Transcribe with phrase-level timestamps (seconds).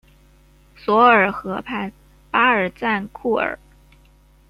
[0.75, 1.93] 索尔河畔
[2.31, 3.59] 巴尔赞库尔。